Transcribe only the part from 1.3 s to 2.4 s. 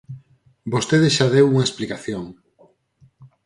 deu unha explicación.